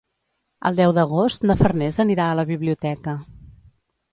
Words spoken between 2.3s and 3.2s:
a la biblioteca.